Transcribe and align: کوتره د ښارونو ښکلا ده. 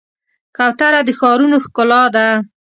کوتره 0.55 1.01
د 1.07 1.09
ښارونو 1.19 1.57
ښکلا 1.65 2.03
ده. 2.15 2.27